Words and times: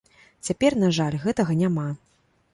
Цяпер, 0.47 0.77
на 0.85 0.89
жаль, 0.99 1.19
гэтага 1.27 1.59
няма. 1.61 1.87